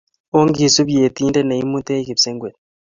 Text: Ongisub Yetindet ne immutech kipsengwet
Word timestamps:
Ongisub 0.37 0.87
Yetindet 0.95 1.45
ne 1.47 1.55
immutech 1.63 2.05
kipsengwet 2.07 2.55